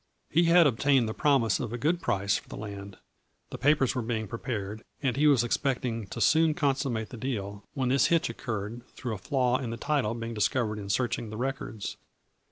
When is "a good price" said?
1.71-2.35